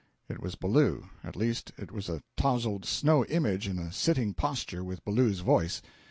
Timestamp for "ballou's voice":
5.05-5.79